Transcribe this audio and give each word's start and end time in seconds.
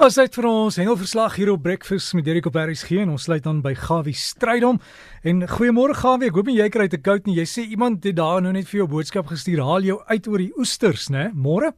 Ons 0.00 0.16
het 0.16 0.32
vir 0.32 0.46
ons 0.48 0.76
hengelverslag 0.80 1.34
hier 1.36 1.50
op 1.52 1.60
Breakfast 1.66 2.14
met 2.16 2.24
Derek 2.24 2.46
op 2.48 2.54
RSG 2.56 3.02
en 3.02 3.10
ons 3.12 3.26
sluit 3.28 3.44
dan 3.44 3.58
by 3.60 3.74
Gawie 3.76 4.16
Strydom. 4.16 4.78
En 5.20 5.44
goeiemôre 5.44 5.92
Gawie, 5.98 6.30
ek 6.30 6.38
hoop 6.38 6.48
jy 6.48 6.68
kry 6.72 6.86
te 6.88 6.96
koud 6.96 7.28
nie. 7.28 7.34
Jy 7.36 7.44
sê 7.44 7.64
iemand 7.74 8.00
het 8.08 8.16
daar 8.16 8.40
nou 8.40 8.54
net 8.56 8.70
vir 8.70 8.80
jou 8.80 8.86
boodskap 8.88 9.28
gestuur. 9.28 9.60
Haal 9.60 9.84
jou 9.84 9.98
uit 10.08 10.30
oor 10.32 10.40
die 10.40 10.54
oesters, 10.56 11.10
né? 11.12 11.26
Môre? 11.36 11.74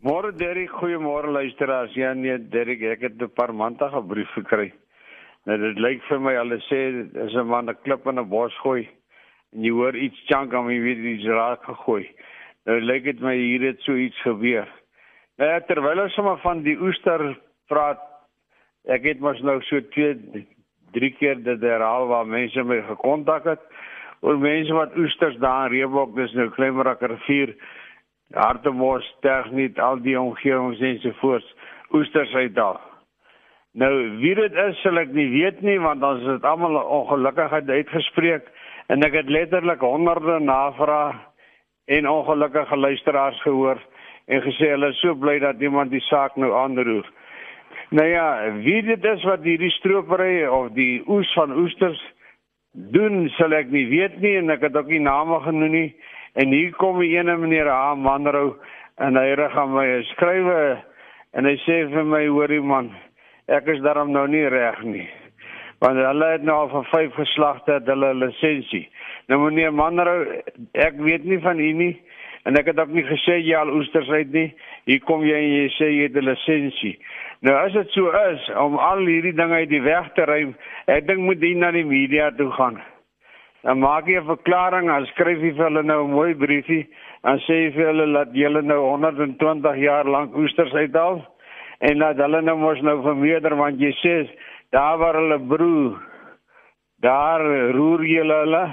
Môre 0.00 0.32
Derek, 0.32 0.72
goeiemôre 0.80 1.28
luisteraars. 1.28 1.92
Ja 1.92 2.14
nee, 2.16 2.38
Derek, 2.40 2.80
ek 2.80 3.04
het 3.04 3.20
'n 3.20 3.28
paar 3.36 3.52
maande 3.52 3.84
gebrief 3.84 4.32
gekry. 4.32 4.72
Nou 5.44 5.58
dit 5.58 5.76
lyk 5.76 6.00
vir 6.08 6.20
my 6.20 6.32
hulle 6.32 6.58
sê 6.72 6.80
is 7.04 7.36
'n 7.36 7.46
man 7.46 7.68
'n 7.68 7.76
klip 7.84 8.06
in 8.06 8.18
'n 8.18 8.28
bos 8.30 8.52
gooi 8.64 8.88
en 9.52 9.62
jy 9.62 9.70
hoor 9.70 9.94
iets 9.94 10.24
chunk 10.24 10.54
aan 10.54 10.66
my 10.66 10.80
weet 10.80 11.04
iets 11.04 11.28
raak 11.28 11.62
gegooi. 11.64 12.08
Nou 12.64 12.80
lyk 12.80 13.04
dit 13.04 13.20
my 13.20 13.36
hier 13.36 13.60
het 13.60 13.80
so 13.80 13.92
iets 13.92 14.16
gebeur. 14.22 14.68
Nou 15.40 15.48
terwyl 15.68 16.04
ons 16.04 16.14
sommer 16.16 16.36
van 16.42 16.60
die 16.66 16.74
oester 16.76 17.22
praat, 17.72 18.00
ek 18.92 19.06
het 19.08 19.22
mos 19.24 19.40
nou 19.46 19.60
so 19.64 19.80
twee 19.94 20.44
drie 20.92 21.12
keer 21.16 21.40
dit 21.40 21.62
herhaal 21.64 22.08
waar 22.10 22.28
mense 22.28 22.64
my 22.68 22.82
gekontak 22.90 23.46
het. 23.48 23.62
Oor 24.22 24.38
mense 24.38 24.74
wat 24.76 24.96
oesters 25.00 25.38
daar 25.42 25.70
in 25.70 25.78
Reebok, 25.78 26.12
dis 26.14 26.34
nou 26.38 26.50
Klemmerak 26.54 27.00
rivier, 27.02 27.54
Hartemos, 28.36 29.06
Tegniet, 29.24 29.80
al 29.80 29.98
die 30.04 30.14
omgewings 30.20 30.80
ensovoorts, 30.80 31.48
oesters 31.96 32.34
uitdaal. 32.34 32.78
Nou 33.72 33.92
wie 34.20 34.34
dit 34.36 34.56
is, 34.68 34.76
sal 34.84 35.00
ek 35.00 35.14
nie 35.16 35.30
weet 35.32 35.62
nie 35.64 35.78
want 35.80 36.04
ons 36.04 36.26
het 36.28 36.44
almal 36.44 36.76
ongelukkigheid 36.82 37.70
uitgespreek. 37.72 38.50
En 38.92 39.04
ek 39.06 39.16
het 39.16 39.32
letterlik 39.32 39.80
honderde 39.80 40.38
navrae 40.44 41.14
en 41.96 42.08
ongelukkige 42.08 42.76
luisteraars 42.76 43.40
gehoor 43.42 43.80
en 44.26 44.42
gesê 44.44 44.70
hulle 44.70 44.92
is 44.92 45.00
so 45.00 45.14
bly 45.14 45.38
dat 45.42 45.60
iemand 45.60 45.90
die 45.90 46.04
saak 46.08 46.36
nou 46.36 46.52
aanroer. 46.56 47.06
Nou 47.92 48.08
ja, 48.08 48.26
wie 48.64 48.80
dit 48.82 49.04
is 49.04 49.24
wat 49.28 49.44
hierdie 49.44 49.70
stropery 49.76 50.46
of 50.46 50.70
die 50.76 51.02
oes 51.12 51.28
van 51.36 51.52
oesters 51.52 52.00
doen, 52.72 53.26
sal 53.36 53.52
ek 53.52 53.68
nie 53.74 53.84
weet 53.90 54.20
nie 54.22 54.36
en 54.40 54.52
ek 54.54 54.64
het 54.68 54.76
ook 54.78 54.88
nie 54.88 55.02
name 55.02 55.40
genoem 55.44 55.74
nie. 55.74 55.88
En 56.40 56.54
hier 56.56 56.72
kom 56.80 57.02
'n 57.02 57.10
ene 57.10 57.36
meneer 57.36 57.68
Haan 57.68 58.00
Manrou 58.00 58.56
en 58.96 59.16
hy 59.16 59.34
rig 59.34 59.56
aan 59.56 59.74
my 59.74 60.02
skrywe 60.14 60.82
en 61.32 61.44
hy 61.44 61.56
sê 61.66 61.88
vir 61.92 62.04
my 62.04 62.26
hoorie 62.26 62.60
man, 62.60 62.90
ek 63.48 63.66
is 63.66 63.80
daarom 63.84 64.12
nou 64.12 64.26
nie 64.26 64.48
reg 64.48 64.82
nie. 64.82 65.08
Want 65.80 65.98
hulle 65.98 66.26
het 66.32 66.42
nou 66.42 66.56
al 66.56 66.68
van 66.68 66.84
vyf 66.84 67.14
geslagte 67.14 67.80
hulle 67.84 68.14
lisensie. 68.14 68.88
Nou 69.28 69.38
meneer 69.38 69.72
Manrou, 69.72 70.26
ek 70.72 70.94
weet 70.96 71.24
nie 71.24 71.40
van 71.40 71.58
u 71.58 71.72
nie. 71.72 72.00
En 72.44 72.56
ek 72.58 72.66
het 72.66 72.78
ook 72.80 72.90
nie 72.90 73.04
gesê 73.06 73.38
jy 73.38 73.54
al 73.54 73.70
oesters 73.70 74.08
uit 74.10 74.32
nie. 74.32 74.48
Hier 74.90 75.00
kom 75.06 75.22
jy 75.22 75.36
en 75.38 75.52
jy 75.52 75.68
sê 75.76 75.90
jy 75.90 76.02
het 76.08 76.16
'n 76.16 76.26
lisensie. 76.26 76.98
Nou 77.42 77.54
as 77.54 77.72
dit 77.72 77.90
so 77.90 78.10
is 78.10 78.48
om 78.56 78.78
al 78.78 79.06
hierdie 79.06 79.34
dinge 79.34 79.54
uit 79.54 79.68
die 79.68 79.82
weg 79.82 80.12
te 80.14 80.24
ruim, 80.24 80.54
ek 80.86 81.06
dink 81.06 81.18
moet 81.18 81.40
jy 81.40 81.54
na 81.54 81.70
die 81.70 81.84
media 81.84 82.30
toe 82.30 82.50
gaan. 82.50 82.82
Dan 83.62 83.78
maak 83.78 84.06
jy 84.06 84.18
'n 84.18 84.26
verklaring, 84.26 84.86
dan 84.86 85.06
skryf 85.06 85.38
jy 85.38 85.54
vir 85.54 85.64
hulle 85.64 85.82
nou 85.82 86.04
'n 86.04 86.10
mooi 86.10 86.34
briefie 86.34 86.88
en 87.22 87.38
sê 87.38 87.72
vir 87.74 87.86
hulle 87.86 88.12
dat 88.12 88.34
julle 88.34 88.62
nou 88.62 88.80
120 88.80 89.76
jaar 89.76 90.04
lank 90.04 90.34
oesters 90.36 90.72
uithaal 90.72 91.22
en 91.78 91.98
dat 91.98 92.16
hulle 92.16 92.42
nou 92.42 92.56
mos 92.58 92.80
nou 92.82 92.96
vermeerder 93.02 93.54
want 93.58 93.80
jy 93.80 93.92
sê 94.00 94.14
daar 94.74 94.98
waar 94.98 95.18
hulle 95.20 95.38
broer 95.38 96.00
daar 97.02 97.44
roer 97.76 98.04
jy 98.06 98.24
hulle 98.26 98.64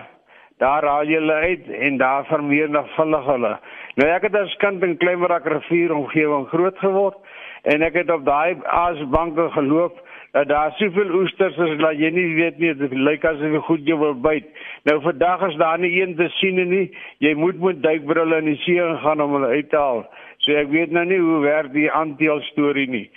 daar 0.60 0.86
haal 0.86 1.08
jy 1.08 1.20
hulle 1.22 1.40
uit 1.50 1.70
en 1.88 1.98
daar 1.98 2.26
vermenigvuldig 2.28 3.26
hulle. 3.32 3.54
Nou 4.00 4.08
ek 4.12 4.28
het 4.28 4.36
as 4.36 4.56
kind 4.64 4.84
in 4.84 4.98
Kleimerak 5.00 5.48
rivier 5.48 5.94
omgewing 5.96 6.48
groot 6.52 6.78
geword 6.84 7.18
en 7.72 7.84
ek 7.84 8.02
het 8.02 8.12
op 8.12 8.26
daai 8.28 8.60
aasbanke 8.64 9.50
geloop 9.56 9.98
dat 10.36 10.48
daar 10.48 10.76
soveel 10.78 11.14
oesters 11.22 11.58
is 11.58 11.78
dat 11.80 11.98
jy 11.98 12.12
nie 12.14 12.28
weet 12.38 12.60
nie 12.62 12.74
dit 12.78 12.94
lyk 12.94 13.26
asof 13.26 13.56
jy 13.56 13.62
goed 13.66 13.88
jy 13.88 13.98
wil 13.98 14.14
byt. 14.14 14.46
Nou 14.86 15.00
vandag 15.08 15.48
is 15.48 15.58
daar 15.62 15.80
nie 15.80 15.96
een 16.02 16.16
te 16.20 16.30
sien 16.38 16.60
nie. 16.70 16.92
Jy 17.24 17.34
moet 17.40 17.60
met 17.60 17.82
duikbrille 17.84 18.38
in 18.44 18.52
die 18.52 18.60
see 18.66 18.92
gaan 19.04 19.24
om 19.24 19.34
hulle 19.40 19.56
uit 19.56 19.70
te 19.72 19.80
haal. 19.80 20.06
So 20.46 20.54
ek 20.60 20.70
weet 20.76 20.94
nou 20.96 21.06
nie 21.08 21.20
hoe 21.20 21.42
werk 21.48 21.74
die 21.74 21.90
aanteel 21.92 22.44
storie 22.52 22.88
nie. 22.88 23.08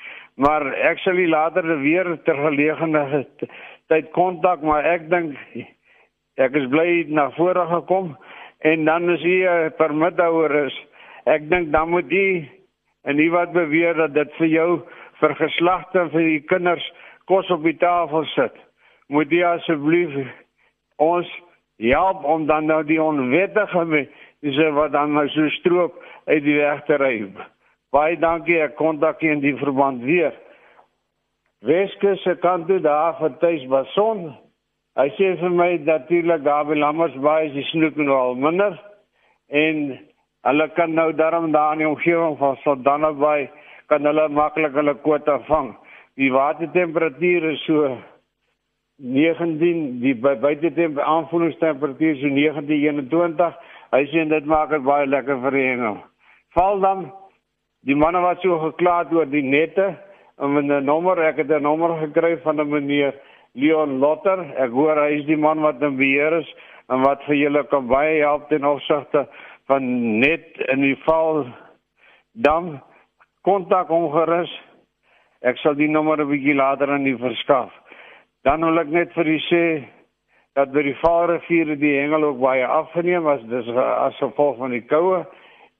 Maar 0.41 0.70
ek 0.88 1.03
sal 1.04 1.20
later 1.28 1.66
weer 1.82 2.09
ter 2.24 2.38
gelegenheid 2.38 3.47
tyd 3.92 4.10
kontak 4.16 4.62
maar 4.64 4.86
ek 4.88 5.10
dink 5.12 5.36
Ek 6.41 6.54
is 6.56 6.65
bly 6.72 7.04
na 7.12 7.28
vore 7.37 7.66
gekom 7.69 8.15
en 8.65 8.84
dan 8.88 9.10
is 9.12 9.20
hier 9.20 9.70
permittehouer 9.76 10.54
is. 10.65 10.76
Ek 11.28 11.44
dink 11.50 11.72
dan 11.75 11.91
moet 11.93 12.09
jy 12.09 12.48
en 13.04 13.19
nie 13.19 13.28
wat 13.34 13.53
beweer 13.53 13.98
dat 13.98 14.15
dit 14.16 14.37
vir 14.38 14.48
jou 14.48 14.69
vir 15.21 15.34
geslagte 15.37 16.06
vir 16.15 16.25
die 16.31 16.42
kinders 16.48 16.84
kos 17.28 17.50
op 17.53 17.66
die 17.66 17.76
tafel 17.76 18.25
sit. 18.32 18.54
Moet 19.12 19.32
jy 19.34 19.42
asseblief 19.44 20.15
ons 21.03 21.28
help 21.82 22.25
om 22.25 22.47
dan 22.48 22.71
nou 22.71 22.81
die 22.87 23.00
onwettige 23.03 23.84
mense 23.91 24.71
wat 24.78 24.94
dan 24.97 25.12
nou 25.12 25.26
so 25.34 25.48
stroop 25.59 25.98
uit 26.31 26.42
die 26.47 26.56
weg 26.56 26.81
te 26.88 26.97
ry. 26.97 27.16
Baie 27.92 28.16
dankie 28.16 28.56
ek 28.65 28.78
kontak 28.78 29.21
in 29.26 29.42
die 29.44 29.56
verband 29.60 30.00
weer. 30.06 30.32
Weskus 31.62 32.22
se 32.25 32.38
kant 32.41 32.71
toe 32.71 32.81
daar 32.81 33.19
vir 33.21 33.37
tuis 33.42 33.69
Bason 33.69 34.31
Hy 34.92 35.08
sê 35.16 35.30
vir 35.41 35.53
my 35.56 35.70
natuurlik 35.86 36.42
daar 36.44 36.66
by 36.69 36.75
Lammersbaai 36.76 37.47
is 37.47 37.54
die 37.54 37.62
snoek 37.70 37.97
nou 37.97 38.12
al 38.12 38.34
minder 38.36 38.75
en 39.48 39.78
hulle 40.44 40.66
kan 40.76 40.92
nou 40.92 41.06
daarom 41.16 41.47
daar 41.54 41.72
in 41.72 41.80
die 41.80 41.88
omgewing 41.88 42.36
van 42.36 42.58
Saldanhabaai 42.64 43.48
kan 43.88 44.04
hulle 44.04 44.26
maklik 44.28 44.76
hulle 44.76 44.94
kwota 45.00 45.38
vang. 45.48 45.72
Die 46.20 46.28
watertemperatuur 46.34 47.48
is 47.54 47.64
so 47.64 47.88
19 49.16 49.80
die 50.04 50.14
buitetemperatuur 50.20 51.09
aanvoelingstemperatuur 51.14 52.20
so 52.20 52.34
1921. 52.36 53.59
Hy 53.97 54.04
sê 54.12 54.28
dit 54.28 54.53
maak 54.54 54.76
dit 54.76 54.84
baie 54.84 55.09
lekker 55.09 55.41
vir 55.48 55.60
hengel. 55.62 56.00
Val 56.53 56.84
dan 56.84 57.09
die 57.88 57.97
manne 57.97 58.20
wat 58.20 58.44
so 58.44 58.60
geklaar 58.69 59.09
oor 59.16 59.24
die 59.24 59.42
nette 59.42 59.94
en 60.36 60.60
'n 60.60 60.84
nommer 60.84 61.16
ek 61.32 61.36
het 61.36 61.50
'n 61.50 61.62
nommer 61.62 61.97
gekry 62.04 62.36
van 62.44 62.60
'n 62.60 62.69
meneer 62.69 63.16
Leon 63.54 63.98
Lotter. 64.00 64.40
Ek 64.56 64.72
hoor 64.72 64.96
hy 64.96 65.20
is 65.20 65.26
die 65.28 65.36
man 65.36 65.60
wat 65.64 65.82
in 65.84 65.98
beheer 65.98 66.38
is 66.40 66.48
en 66.92 67.04
wat 67.04 67.24
vir 67.28 67.36
julle 67.36 67.64
kan 67.70 67.88
baie 67.90 68.20
help 68.22 68.48
ten 68.48 68.64
opsigte 68.64 69.26
van 69.70 69.84
net 70.20 70.58
in 70.72 70.82
die 70.84 70.96
val 71.04 71.44
dan 72.32 72.78
kontak 73.46 73.92
hom 73.92 74.10
gerus. 74.14 74.50
Ek 75.42 75.58
sal 75.60 75.74
die 75.74 75.91
nommer 75.91 76.20
'n 76.20 76.28
bietjie 76.28 76.54
later 76.54 76.91
aan 76.91 77.06
u 77.06 77.16
verskaf. 77.18 77.70
Dan 78.44 78.64
wil 78.64 78.78
ek 78.78 78.88
net 78.88 79.12
vir 79.12 79.26
u 79.26 79.38
sê 79.50 79.84
dat 80.54 80.72
by 80.72 80.82
die 80.82 80.98
Vaalrivier 81.00 81.76
die 81.76 81.96
hengel 82.00 82.24
ook 82.24 82.41
baie 82.41 82.66
afgeneem 82.66 83.22
was 83.24 83.42
dis 83.48 83.68
as 83.76 84.16
gevolg 84.20 84.58
van 84.58 84.70
die 84.70 84.86
koue 84.86 85.24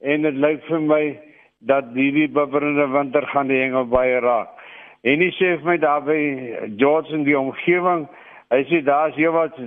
en 0.01 0.21
dit 0.21 0.35
lyk 0.35 0.63
vir 0.69 0.81
my 0.81 1.19
dat 1.59 1.93
hierdie 1.95 2.27
bibberende 2.27 2.87
winter 2.91 3.27
gaan 3.27 3.47
die 3.47 3.61
hengel 3.61 3.85
baie 3.85 4.19
raak. 4.19 4.62
En 5.03 5.19
hy 5.19 5.31
sê 5.35 5.57
vir 5.59 5.67
my 5.67 5.77
daar 5.83 6.03
by 6.05 6.19
George 6.79 7.11
in 7.11 7.25
die 7.27 7.35
omgewing, 7.35 8.05
hy 8.53 8.61
sê 8.69 8.79
daar's 8.87 9.17
hier 9.19 9.33
wat 9.35 9.57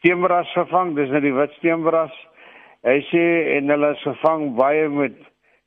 steenbras 0.00 0.50
gevang, 0.56 0.96
dis 0.96 1.12
net 1.14 1.22
die 1.22 1.34
wit 1.36 1.54
steenbras. 1.58 2.14
Hy 2.82 2.96
sê 3.10 3.22
en 3.58 3.70
hulle 3.70 3.92
is 3.94 4.02
gevang 4.02 4.48
baie 4.58 4.88
met 4.90 5.14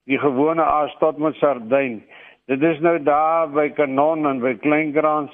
die 0.09 0.19
gewone 0.19 0.63
aas 0.65 0.91
tot 0.99 1.21
met 1.23 1.39
sardyn. 1.39 2.01
Dit 2.51 2.63
is 2.67 2.81
nou 2.83 2.97
daar 2.99 3.47
by 3.53 3.69
Kanon 3.77 4.27
en 4.27 4.43
by 4.43 4.57
Kleinkrans, 4.59 5.31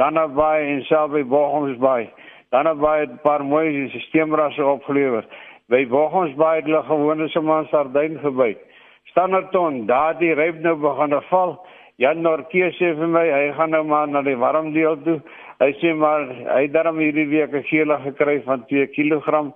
dan 0.00 0.18
naby 0.18 0.64
en 0.72 0.82
self 0.88 1.12
by 1.14 1.22
Bochumsbaai. 1.30 2.10
Dan 2.50 2.64
naby 2.66 3.06
'n 3.06 3.20
paar 3.22 3.44
mooi 3.44 3.86
steenbrasse 4.08 4.64
opgelewer. 4.64 5.24
By 5.68 5.86
Bochumsbaai 5.86 6.56
het 6.56 6.64
hulle 6.64 6.82
gewone 6.82 7.28
sommer 7.28 7.66
sardyn 7.70 8.18
gebyt. 8.18 8.58
Standerton, 9.04 9.86
daar 9.86 10.18
die 10.18 10.34
ryp 10.34 10.58
nou 10.60 10.74
begin 10.74 11.22
val. 11.30 11.58
Jan 11.98 12.20
Norke 12.22 12.68
sê 12.78 12.92
vir 12.94 13.08
my 13.10 13.24
hy 13.26 13.46
gaan 13.56 13.72
nou 13.74 13.82
maar 13.90 14.06
na 14.06 14.20
die 14.22 14.36
warm 14.38 14.70
deel 14.70 15.00
toe. 15.02 15.16
Hy 15.58 15.72
sê 15.80 15.90
maar 15.98 16.28
hy 16.30 16.60
het 16.68 16.74
daarom 16.76 17.00
hierdie 17.02 17.26
week 17.26 17.52
'n 17.52 17.66
gele 17.66 17.96
gekry 18.04 18.38
van 18.46 18.62
2 18.70 18.86
kg. 18.94 19.50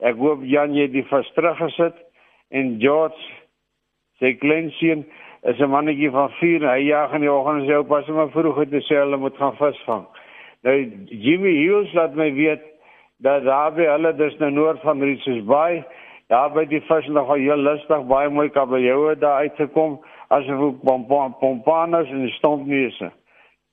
Ek 0.00 0.16
hoop 0.16 0.40
Jan 0.42 0.72
jy 0.74 0.86
die 0.88 1.04
vas 1.10 1.28
teruggesit 1.36 1.94
en 2.50 2.80
George 2.80 3.20
sê 4.20 4.32
Kleinseun 4.40 5.04
is 5.42 5.60
'n 5.60 5.68
mannetjie 5.68 6.10
van 6.10 6.30
4. 6.40 6.64
Hy 6.64 6.80
jaag 6.88 7.12
in 7.12 7.20
die 7.20 7.32
oggend 7.32 7.66
sy 7.66 7.74
oupa 7.74 8.02
se 8.02 8.12
maar 8.12 8.30
vroeg 8.30 8.70
te 8.70 8.80
sê 8.88 8.96
hulle 8.96 9.16
moet 9.16 9.36
gaan 9.36 9.56
visvang. 9.56 10.06
Nou 10.62 10.76
Jimmy 11.10 11.54
Hills 11.60 11.92
laat 11.92 12.14
my 12.14 12.32
weet 12.32 12.62
dat 13.20 13.44
daar 13.44 13.72
by 13.72 13.84
hulle 13.84 14.16
dis 14.16 14.38
nou 14.38 14.50
noord 14.50 14.80
van 14.80 15.02
Richards 15.02 15.44
Bay, 15.44 15.84
daar 16.28 16.50
by 16.50 16.64
die 16.64 16.80
vis 16.80 17.06
nog 17.06 17.28
al 17.28 17.34
heel 17.34 17.56
lustig 17.56 18.06
baie 18.06 18.28
mooi 18.28 18.48
kabeljoue 18.48 19.18
daar 19.18 19.44
uitgekom 19.44 20.00
asof 20.32 20.74
pompaners 21.40 22.10
en 22.10 22.28
stompneuse. 22.28 23.10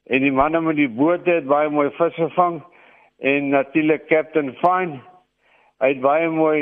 En 0.10 0.22
die 0.22 0.32
manne 0.32 0.62
met 0.62 0.76
die 0.76 0.90
boot 0.90 1.26
het 1.26 1.46
baie 1.48 1.70
mooi 1.70 1.90
vis 1.98 2.16
gevang 2.18 2.62
en 3.20 3.50
natuurlik 3.50 4.08
Captain 4.08 4.54
Fine 4.62 5.00
het 5.80 6.02
baie 6.02 6.28
mooi 6.30 6.62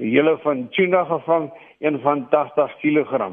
hele 0.00 0.38
van 0.42 0.68
tuna 0.74 1.04
gevang, 1.04 1.50
een 1.78 2.00
van 2.00 2.28
80 2.28 2.76
kg. 2.80 3.30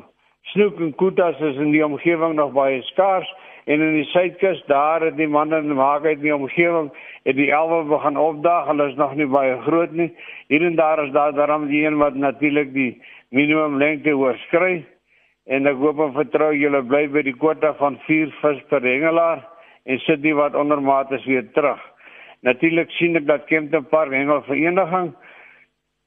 Snoek 0.53 0.79
en 0.79 0.95
koetas 0.95 1.39
is 1.39 1.55
in 1.55 1.71
die 1.71 1.85
omgewing 1.85 2.35
nog 2.35 2.51
baie 2.53 2.81
skaars 2.81 3.33
en 3.65 3.81
in 3.81 3.93
die 3.95 4.07
suidkus 4.11 4.63
daar 4.67 5.01
het 5.01 5.17
die 5.17 5.27
manne 5.27 5.61
maak 5.63 6.05
uit 6.05 6.21
die 6.21 6.35
omgewing 6.35 6.91
het 7.23 7.35
die 7.35 7.51
elwe 7.51 7.83
begin 7.87 8.17
opdaag 8.19 8.67
hulle 8.67 8.89
is 8.91 8.97
nog 8.99 9.15
nie 9.15 9.27
baie 9.27 9.55
groot 9.65 9.91
nie 9.91 10.11
hier 10.51 10.65
en 10.67 10.75
daar 10.75 11.05
is 11.05 11.13
daar 11.15 11.33
daarom 11.33 11.67
die 11.71 11.85
een 11.85 11.97
wat 11.97 12.15
natuurlik 12.15 12.73
die 12.73 13.01
minimum 13.29 13.77
lengte 13.77 14.17
oorskry 14.17 14.83
en 15.45 15.67
ek 15.67 15.79
hoop 15.81 15.99
en 15.99 16.13
vertrou 16.15 16.51
julle 16.55 16.83
bly 16.87 17.07
by 17.11 17.23
die 17.25 17.35
kwota 17.35 17.73
van 17.79 17.97
4 18.07 18.31
vis 18.41 18.61
per 18.69 18.85
hengelaar 18.85 19.43
en 19.85 19.99
sit 20.05 20.21
die 20.23 20.35
wat 20.35 20.55
ondermaat 20.55 21.11
is 21.11 21.25
weer 21.27 21.45
terug. 21.55 21.79
Natuurlik 22.43 22.91
sien 22.97 23.15
ek 23.19 23.27
dat 23.27 23.47
Kempton 23.47 23.85
Park 23.91 24.11
hengel 24.15 24.43
vereniging 24.47 25.13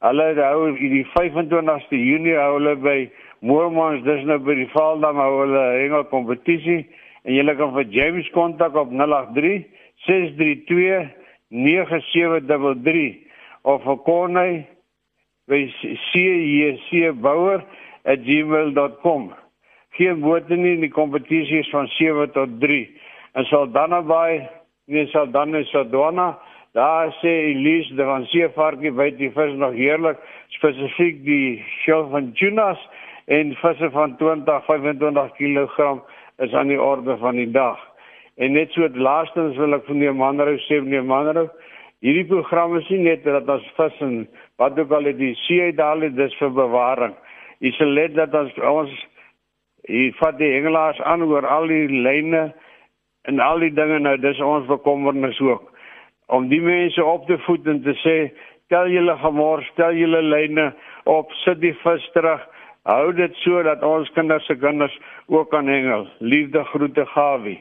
hulle 0.04 0.26
hou 0.36 0.72
die 0.76 1.06
25ste 1.14 1.96
Junie 1.96 2.36
hou 2.36 2.58
hulle 2.58 2.76
by 2.80 2.98
Moormans 3.40 4.04
dis 4.04 4.24
nou 4.28 4.38
by 4.44 4.56
die 4.58 4.70
Vaaldam 4.72 5.20
hou 5.20 5.42
hulle 5.42 5.64
hengel 5.80 6.04
kompetisie 6.12 6.82
en 7.24 7.34
jy 7.34 7.54
kan 7.58 7.72
vir 7.74 7.88
James 7.92 8.28
kontak 8.34 8.76
op 8.76 8.92
083 8.92 9.64
632 10.06 11.08
9733 11.48 13.16
of 13.64 13.84
vir 13.84 13.98
Corney 14.06 14.66
by 15.48 15.64
cjcbouer@gmail.com. 18.06 19.34
Geen 19.90 20.20
woorde 20.20 20.56
nie 20.56 20.74
in 20.76 20.84
die 20.84 20.92
kompetisie 20.92 21.58
is 21.58 21.70
van 21.72 21.88
7 21.96 22.30
tot 22.32 22.60
3. 22.60 22.84
En 23.32 23.44
sal 23.44 23.70
dan 23.72 23.90
naby, 23.90 24.46
nee 24.86 25.06
sal 25.06 25.30
dan 25.30 25.54
is 25.56 25.70
Sadona, 25.70 26.38
daar 26.76 27.10
sê 27.22 27.32
Elise 27.50 27.94
de 27.94 28.04
van 28.04 28.24
Seevarkie 28.24 28.92
weet 28.92 29.18
die 29.18 29.30
vis 29.32 29.56
nog 29.56 29.74
heerlik, 29.74 30.20
spesifiek 30.48 31.24
die 31.24 31.64
skil 31.80 32.08
van 32.12 32.32
tunas 32.36 32.80
en 33.24 33.54
visse 33.56 33.90
van 33.90 34.16
20 34.16 34.64
25 34.64 35.32
kg 35.40 36.00
is 36.44 36.52
aan 36.52 36.68
die 36.68 36.80
orde 36.80 37.16
van 37.16 37.40
die 37.40 37.50
dag. 37.50 37.78
En 38.36 38.52
net 38.52 38.72
so 38.72 38.88
laastens 38.92 39.56
wil 39.56 39.74
ek 39.74 39.86
van 39.88 39.98
die 40.04 40.12
manrou 40.12 40.58
sê 40.68 40.82
meneer 40.84 41.04
Manrou, 41.04 41.48
hierdie 42.04 42.28
program 42.28 42.76
is 42.76 42.88
nie 42.92 43.06
net 43.08 43.24
dat 43.24 43.48
ons 43.48 43.70
vis 43.78 44.02
en 44.04 44.26
wat 44.60 44.78
ook 44.78 44.92
al 44.92 45.08
die 45.16 45.34
see 45.46 45.72
daal 45.72 46.04
dis 46.12 46.36
vir 46.38 46.52
bewaring. 46.52 47.16
Jy 47.64 47.72
sal 47.76 47.94
let 47.96 48.16
dat 48.16 48.34
ons 48.34 48.58
ons 48.58 48.92
hier 49.86 50.14
vat 50.18 50.38
die 50.38 50.52
engelaars 50.58 51.00
aan 51.00 51.22
oor 51.22 51.46
al 51.46 51.68
die 51.70 51.86
lyne 51.88 52.50
en 53.30 53.40
al 53.40 53.62
die 53.62 53.72
dinge 53.74 54.00
nou 54.02 54.16
dis 54.20 54.40
ons 54.42 54.66
bekommernis 54.68 55.40
ook 55.40 55.72
om 56.26 56.48
die 56.50 56.60
mense 56.60 57.04
op 57.04 57.26
te 57.26 57.38
voed 57.46 57.66
en 57.70 57.82
te 57.84 57.94
sê 58.02 58.16
tel 58.72 58.90
julle 58.90 59.14
gemors, 59.22 59.66
tel 59.78 59.94
julle 59.94 60.22
lyne 60.26 60.72
op, 61.06 61.30
sit 61.44 61.60
die 61.62 61.74
vis 61.84 62.06
terug 62.14 62.42
hou 62.86 63.12
dit 63.14 63.34
so 63.42 63.62
dat 63.66 63.82
ons 63.86 64.10
kinders 64.14 64.46
se 64.46 64.56
kinders 64.62 64.94
ook 65.26 65.50
kan 65.50 65.66
hengel. 65.70 66.06
Liefde 66.18 66.64
groete 66.70 67.06
Gawie. 67.14 67.58